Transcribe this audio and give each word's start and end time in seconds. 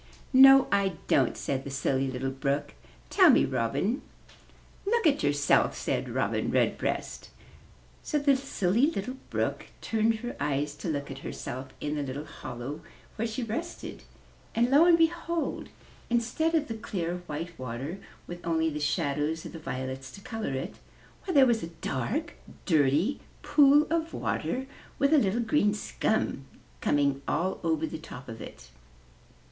''No, 0.33 0.65
I 0.71 0.93
don't," 1.07 1.37
said 1.37 1.63
the 1.63 1.69
Silly 1.69 2.09
Little 2.09 2.31
Brook. 2.31 2.73
"Tell 3.11 3.29
me, 3.29 3.45
Robin." 3.45 4.01
"Look 4.83 5.03
for 5.03 5.27
yourself," 5.27 5.77
said 5.77 6.09
Robin 6.09 6.49
Redbreast. 6.49 7.29
So 8.01 8.17
the 8.17 8.35
Silly 8.35 8.87
Little 8.89 9.17
Brook 9.29 9.67
turned 9.79 10.15
her 10.15 10.35
eyes 10.39 10.73
to 10.77 10.87
look 10.89 11.11
at 11.11 11.19
herself 11.19 11.67
in 11.79 11.93
the 11.93 12.01
little 12.01 12.25
hollow 12.25 12.81
where 13.15 13.27
she 13.27 13.41
had 13.41 13.51
rested 13.51 14.01
and, 14.55 14.71
lo 14.71 14.85
and 14.85 14.97
behold, 14.97 15.69
instead 16.09 16.55
of 16.55 16.67
the 16.67 16.73
clear, 16.73 17.17
white 17.27 17.59
water, 17.59 17.99
with 18.25 18.43
only 18.43 18.71
the 18.71 18.79
shadows 18.79 19.45
of 19.45 19.53
the 19.53 19.59
violets 19.59 20.09
to 20.13 20.21
color 20.21 20.55
it, 20.55 20.77
why, 21.25 21.33
there 21.35 21.45
was 21.45 21.61
a 21.61 21.67
dark, 21.83 22.37
dirty 22.65 23.19
pool 23.43 23.85
of 23.91 24.15
water 24.15 24.65
with 24.97 25.13
a 25.13 25.19
little 25.19 25.41
green 25.41 25.75
scum 25.75 26.45
coming 26.81 27.21
all 27.27 27.59
over 27.63 27.85
the 27.85 27.99
top 27.99 28.27
of 28.27 28.41
it. 28.41 28.71